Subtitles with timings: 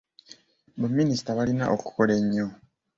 [0.79, 2.47] Baminisita balina okukola ennyo.